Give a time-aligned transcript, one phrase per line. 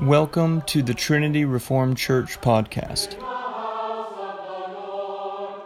[0.00, 3.14] Welcome to the Trinity Reformed Church podcast.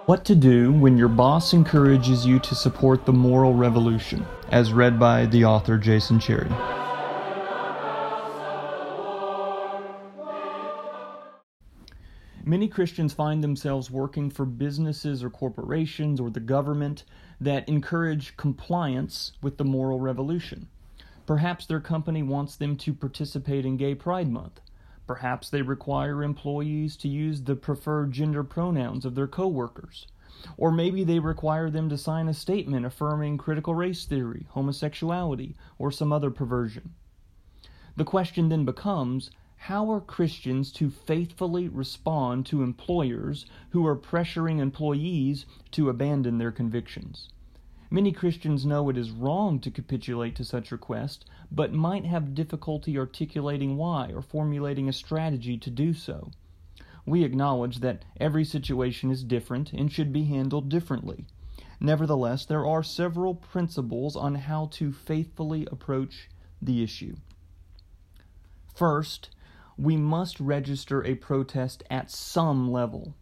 [0.06, 4.98] What to do when your boss encourages you to support the moral revolution, as read
[4.98, 6.48] by the author Jason Cherry.
[12.42, 17.04] Many Christians find themselves working for businesses or corporations or the government
[17.38, 20.68] that encourage compliance with the moral revolution.
[21.32, 24.60] Perhaps their company wants them to participate in Gay Pride Month.
[25.06, 30.06] Perhaps they require employees to use the preferred gender pronouns of their coworkers.
[30.58, 35.90] Or maybe they require them to sign a statement affirming critical race theory, homosexuality, or
[35.90, 36.92] some other perversion.
[37.96, 44.58] The question then becomes how are Christians to faithfully respond to employers who are pressuring
[44.58, 47.30] employees to abandon their convictions?
[47.92, 52.96] Many Christians know it is wrong to capitulate to such requests, but might have difficulty
[52.96, 56.30] articulating why or formulating a strategy to do so.
[57.04, 61.26] We acknowledge that every situation is different and should be handled differently.
[61.80, 66.30] Nevertheless, there are several principles on how to faithfully approach
[66.62, 67.16] the issue.
[68.74, 69.28] First,
[69.76, 73.14] we must register a protest at some level.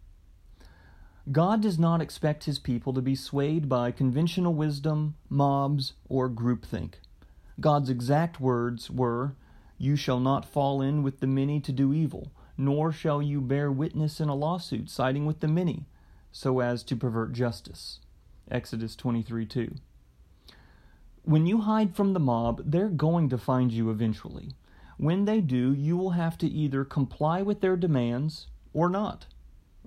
[1.29, 6.93] God does not expect his people to be swayed by conventional wisdom, mobs, or groupthink.
[7.59, 9.35] God's exact words were,
[9.77, 13.71] You shall not fall in with the many to do evil, nor shall you bear
[13.71, 15.85] witness in a lawsuit siding with the many,
[16.31, 17.99] so as to pervert justice.
[18.49, 19.75] Exodus 23 2.
[21.23, 24.55] When you hide from the mob, they're going to find you eventually.
[24.97, 29.27] When they do, you will have to either comply with their demands or not.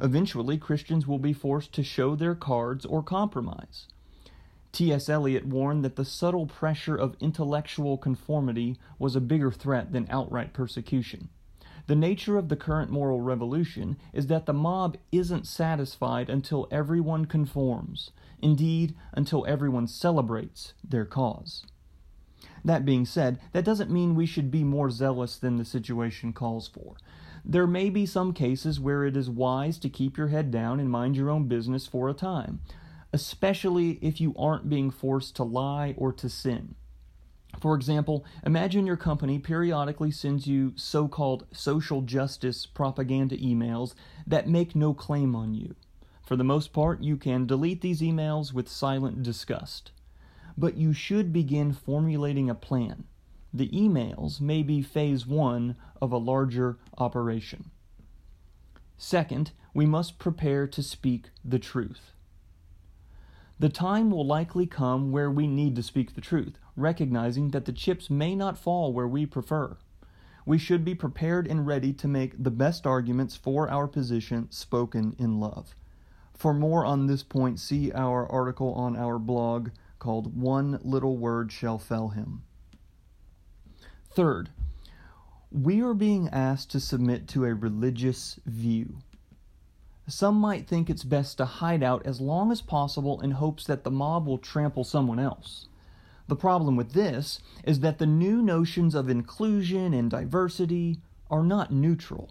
[0.01, 3.87] Eventually, Christians will be forced to show their cards or compromise.
[4.73, 5.09] T.S.
[5.09, 10.53] Eliot warned that the subtle pressure of intellectual conformity was a bigger threat than outright
[10.53, 11.29] persecution.
[11.87, 17.27] The nature of the current moral revolution is that the mob isn't satisfied until everyone
[17.27, 21.67] conforms, indeed, until everyone celebrates their cause.
[22.65, 26.67] That being said, that doesn't mean we should be more zealous than the situation calls
[26.67, 26.97] for.
[27.45, 30.91] There may be some cases where it is wise to keep your head down and
[30.91, 32.61] mind your own business for a time,
[33.13, 36.75] especially if you aren't being forced to lie or to sin.
[37.61, 43.95] For example, imagine your company periodically sends you so called social justice propaganda emails
[44.27, 45.77] that make no claim on you.
[46.23, 49.93] For the most part, you can delete these emails with silent disgust.
[50.57, 53.05] But you should begin formulating a plan
[53.55, 57.71] the emails may be phase one of a larger operation.
[58.99, 62.11] Second, we must prepare to speak the truth.
[63.61, 67.73] The time will likely come where we need to speak the truth, recognizing that the
[67.73, 69.77] chips may not fall where we prefer.
[70.45, 75.15] We should be prepared and ready to make the best arguments for our position spoken
[75.17, 75.77] in love.
[76.35, 81.53] For more on this point, see our article on our blog called One Little Word
[81.53, 82.43] Shall Fell Him.
[84.11, 84.51] Third,
[85.51, 88.99] we are being asked to submit to a religious view.
[90.07, 93.85] Some might think it's best to hide out as long as possible in hopes that
[93.85, 95.69] the mob will trample someone else.
[96.27, 101.01] The problem with this is that the new notions of inclusion and diversity
[101.31, 102.31] are not neutral.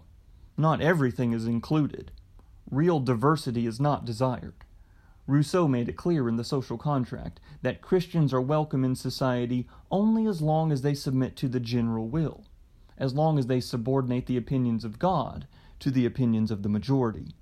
[0.56, 2.12] Not everything is included.
[2.70, 4.63] Real diversity is not desired.
[5.26, 10.26] Rousseau made it clear in the social contract that Christians are welcome in society only
[10.26, 12.44] as long as they submit to the general will,
[12.98, 15.46] as long as they subordinate the opinions of God
[15.80, 17.34] to the opinions of the majority.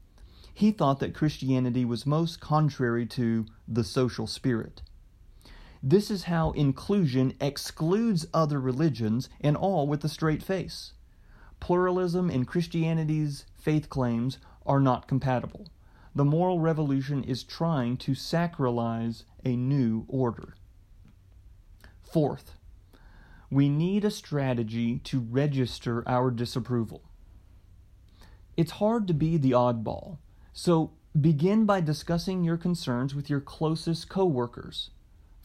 [0.55, 4.83] He thought that Christianity was most contrary to the social spirit.
[5.83, 10.93] This is how inclusion excludes other religions and all with a straight face.
[11.59, 15.67] Pluralism and Christianity's faith claims are not compatible
[16.15, 20.55] the moral revolution is trying to sacralize a new order.
[22.03, 22.57] Fourth,
[23.51, 27.03] we need a strategy to register our disapproval.
[28.57, 30.19] It's hard to be the oddball,
[30.53, 34.91] so begin by discussing your concerns with your closest coworkers.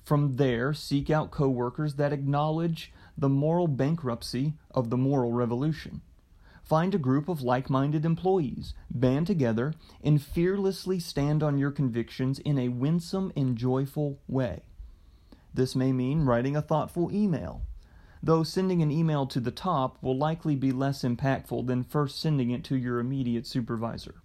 [0.03, 6.01] From there, seek out coworkers that acknowledge the moral bankruptcy of the moral revolution.
[6.67, 9.73] Find a group of like minded employees, band together,
[10.03, 14.63] and fearlessly stand on your convictions in a winsome and joyful way.
[15.53, 17.61] This may mean writing a thoughtful email,
[18.21, 22.51] though sending an email to the top will likely be less impactful than first sending
[22.51, 24.15] it to your immediate supervisor.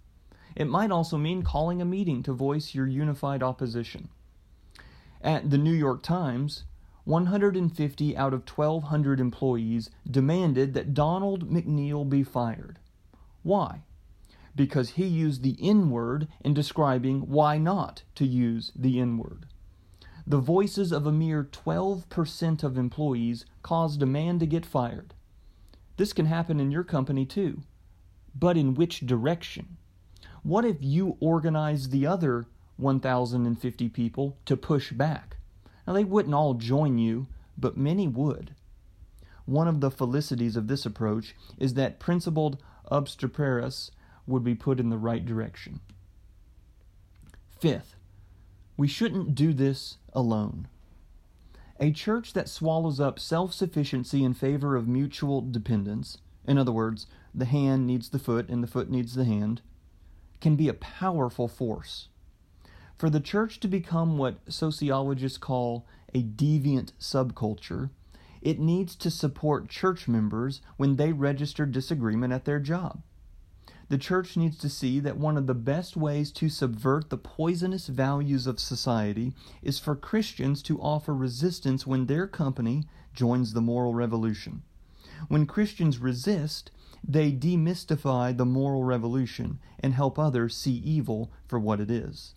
[0.53, 4.09] It might also mean calling a meeting to voice your unified opposition.
[5.21, 6.65] At the New York Times,
[7.05, 12.79] 150 out of 1,200 employees demanded that Donald McNeil be fired.
[13.41, 13.83] Why?
[14.55, 19.47] Because he used the N word in describing why not to use the N word.
[20.25, 25.13] The voices of a mere 12% of employees caused a man to get fired.
[25.97, 27.63] This can happen in your company too.
[28.33, 29.77] But in which direction?
[30.43, 32.45] What if you organize the other
[32.77, 35.37] 1,050 people to push back?
[35.85, 37.27] Now, they wouldn't all join you,
[37.57, 38.55] but many would.
[39.45, 43.91] One of the felicities of this approach is that principled obstreperous
[44.25, 45.81] would be put in the right direction.
[47.59, 47.95] Fifth,
[48.77, 50.67] we shouldn't do this alone.
[51.79, 57.07] A church that swallows up self sufficiency in favor of mutual dependence, in other words,
[57.33, 59.61] the hand needs the foot and the foot needs the hand,
[60.39, 62.09] can be a powerful force.
[62.97, 67.89] For the church to become what sociologists call a deviant subculture,
[68.41, 73.01] it needs to support church members when they register disagreement at their job.
[73.89, 77.87] The church needs to see that one of the best ways to subvert the poisonous
[77.87, 83.93] values of society is for Christians to offer resistance when their company joins the moral
[83.93, 84.63] revolution.
[85.27, 86.71] When Christians resist,
[87.03, 92.35] they demystify the moral revolution and help others see evil for what it is.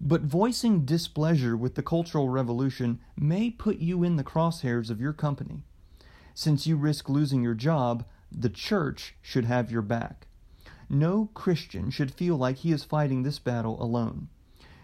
[0.00, 5.12] But voicing displeasure with the cultural revolution may put you in the crosshairs of your
[5.12, 5.62] company.
[6.34, 10.26] Since you risk losing your job, the church should have your back.
[10.90, 14.28] No Christian should feel like he is fighting this battle alone.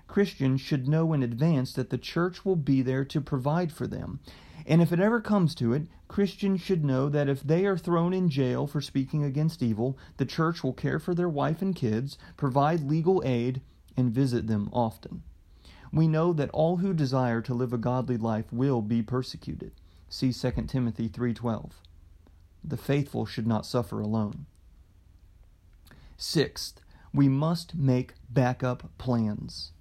[0.07, 4.21] Christians should know in advance that the church will be there to provide for them.
[4.67, 8.13] And if it ever comes to it, Christians should know that if they are thrown
[8.13, 12.19] in jail for speaking against evil, the church will care for their wife and kids,
[12.37, 13.61] provide legal aid,
[13.97, 15.23] and visit them often.
[15.93, 19.73] We know that all who desire to live a godly life will be persecuted.
[20.09, 21.73] See 2 Timothy 3:12.
[22.63, 24.47] The faithful should not suffer alone.
[26.17, 26.81] Sixth,
[27.13, 29.73] we must make backup plans.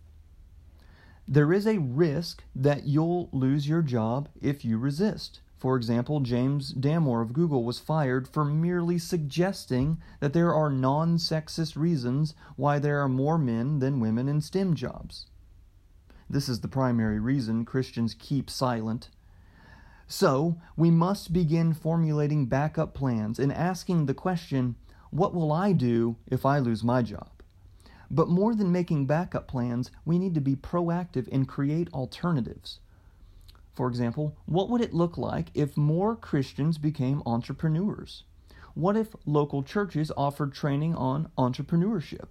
[1.27, 5.41] There is a risk that you'll lose your job if you resist.
[5.59, 11.17] For example, James Damore of Google was fired for merely suggesting that there are non
[11.17, 15.25] sexist reasons why there are more men than women in STEM jobs.
[16.29, 19.09] This is the primary reason Christians keep silent.
[20.07, 24.75] So, we must begin formulating backup plans and asking the question
[25.11, 27.29] what will I do if I lose my job?
[28.09, 32.79] But more than making backup plans, we need to be proactive and create alternatives.
[33.79, 38.25] For example, what would it look like if more Christians became entrepreneurs?
[38.73, 42.27] What if local churches offered training on entrepreneurship?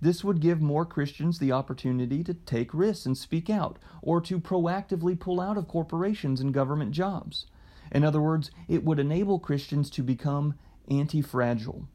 [0.00, 4.38] This would give more Christians the opportunity to take risks and speak out, or to
[4.38, 7.46] proactively pull out of corporations and government jobs.
[7.90, 10.54] In other words, it would enable Christians to become
[10.88, 11.88] anti fragile.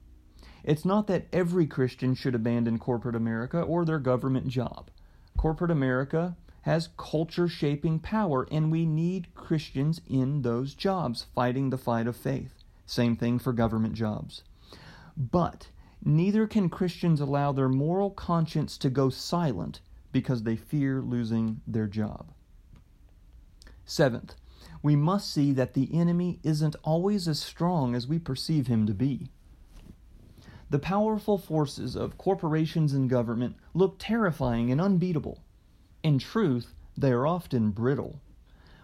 [0.61, 4.89] It's not that every Christian should abandon corporate America or their government job.
[5.37, 11.77] Corporate America has culture shaping power, and we need Christians in those jobs fighting the
[11.77, 12.63] fight of faith.
[12.85, 14.43] Same thing for government jobs.
[15.15, 15.69] But
[16.03, 19.81] neither can Christians allow their moral conscience to go silent
[20.11, 22.31] because they fear losing their job.
[23.85, 24.35] Seventh,
[24.81, 28.93] we must see that the enemy isn't always as strong as we perceive him to
[28.93, 29.29] be.
[30.69, 35.42] The powerful forces of corporations and government look terrifying and unbeatable.
[36.03, 38.19] In truth, they are often brittle.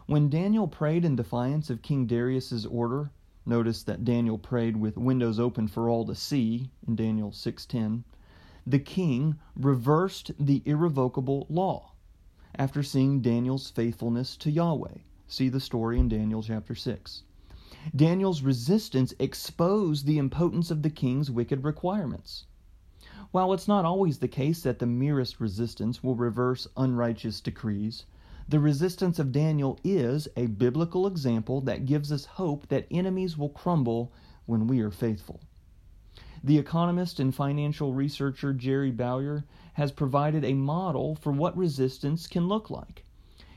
[0.06, 3.12] When Daniel prayed in defiance of King Darius's order,
[3.46, 8.06] notice that Daniel prayed with windows open for all to see in Daniel 6:10,
[8.66, 11.92] the king reversed the irrevocable law
[12.56, 15.00] after seeing Daniel's faithfulness to Yahweh.
[15.28, 17.24] See the story in Daniel chapter 6.
[17.94, 22.46] Daniel's resistance exposed the impotence of the king's wicked requirements.
[23.32, 28.08] While it's not always the case that the merest resistance will reverse unrighteous decrees,
[28.48, 33.50] the resistance of Daniel is a biblical example that gives us hope that enemies will
[33.50, 34.12] crumble
[34.48, 35.42] when we are faithful.
[36.44, 42.48] The economist and financial researcher Jerry Bowyer has provided a model for what resistance can
[42.48, 43.06] look like.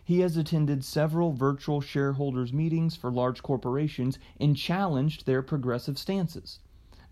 [0.05, 6.59] He has attended several virtual shareholders meetings for large corporations and challenged their progressive stances.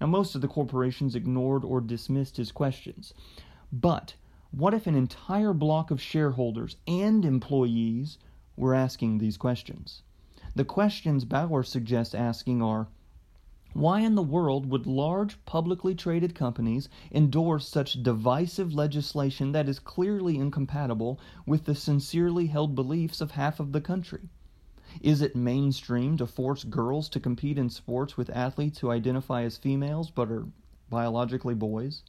[0.00, 3.12] Now, most of the corporations ignored or dismissed his questions.
[3.70, 4.14] But
[4.50, 8.18] what if an entire block of shareholders and employees
[8.56, 10.02] were asking these questions?
[10.54, 12.88] The questions Bowyer suggests asking are
[13.72, 19.78] why in the world would large publicly traded companies endorse such divisive legislation that is
[19.78, 24.28] clearly incompatible with the sincerely held beliefs of half of the country?
[25.00, 29.56] Is it mainstream to force girls to compete in sports with athletes who identify as
[29.56, 30.46] females but are
[30.88, 32.02] biologically boys?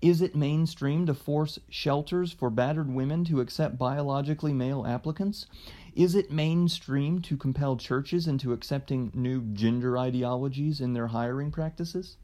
[0.00, 5.46] Is it mainstream to force shelters for battered women to accept biologically male applicants?
[5.94, 12.16] Is it mainstream to compel churches into accepting new gender ideologies in their hiring practices?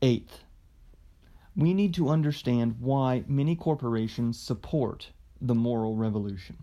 [0.00, 0.44] Eighth,
[1.56, 5.10] we need to understand why many corporations support
[5.40, 6.56] the moral revolution.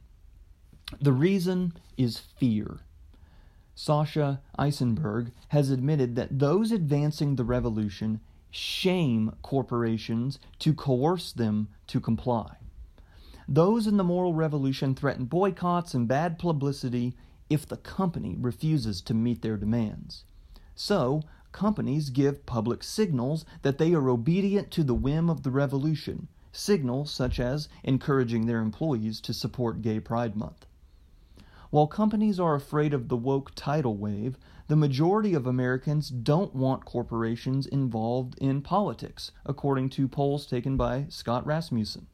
[1.02, 2.80] The reason is fear.
[3.76, 12.00] Sasha Issenberg has admitted that those advancing the revolution shame corporations to coerce them to
[12.00, 12.56] comply.
[13.48, 17.16] Those in the moral revolution threaten boycotts and bad publicity
[17.50, 20.24] if the company refuses to meet their demands.
[20.74, 21.22] So,
[21.52, 27.12] companies give public signals that they are obedient to the whim of the revolution, signals
[27.12, 30.66] such as encouraging their employees to support Gay Pride Month.
[31.76, 34.38] While companies are afraid of the woke tidal wave,
[34.70, 41.08] the majority of Americans don't want corporations involved in politics, according to polls taken by
[41.10, 42.08] Scott Rasmussen.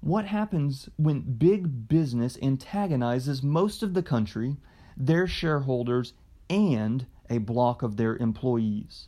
[0.00, 4.56] What happens when big business antagonizes most of the country,
[4.96, 6.14] their shareholders,
[6.50, 9.06] and a block of their employees?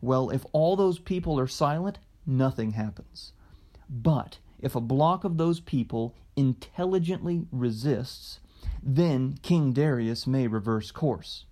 [0.00, 3.34] Well, if all those people are silent, nothing happens.
[3.88, 8.40] But if a block of those people intelligently resists,
[8.82, 11.44] then King Darius may reverse course.